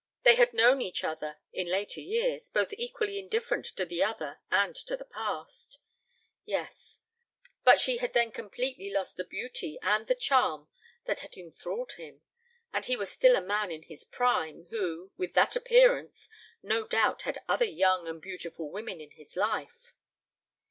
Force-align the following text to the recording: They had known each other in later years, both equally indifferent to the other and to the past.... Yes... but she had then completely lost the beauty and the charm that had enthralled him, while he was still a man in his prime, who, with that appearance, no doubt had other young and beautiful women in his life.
They 0.23 0.33
had 0.33 0.51
known 0.51 0.81
each 0.81 1.03
other 1.03 1.37
in 1.53 1.67
later 1.69 1.99
years, 2.01 2.49
both 2.49 2.73
equally 2.73 3.19
indifferent 3.19 3.67
to 3.75 3.85
the 3.85 4.01
other 4.03 4.39
and 4.49 4.75
to 4.87 4.97
the 4.97 5.05
past.... 5.05 5.77
Yes... 6.43 7.01
but 7.63 7.79
she 7.79 7.97
had 7.97 8.13
then 8.13 8.31
completely 8.31 8.89
lost 8.89 9.15
the 9.15 9.23
beauty 9.23 9.77
and 9.83 10.07
the 10.07 10.15
charm 10.15 10.69
that 11.05 11.19
had 11.19 11.37
enthralled 11.37 11.91
him, 11.91 12.23
while 12.71 12.81
he 12.81 12.97
was 12.97 13.11
still 13.11 13.35
a 13.35 13.41
man 13.41 13.69
in 13.69 13.83
his 13.83 14.03
prime, 14.03 14.65
who, 14.71 15.11
with 15.17 15.33
that 15.35 15.55
appearance, 15.55 16.31
no 16.63 16.87
doubt 16.87 17.21
had 17.21 17.43
other 17.47 17.63
young 17.65 18.07
and 18.07 18.23
beautiful 18.23 18.71
women 18.71 18.99
in 18.99 19.11
his 19.11 19.35
life. 19.35 19.93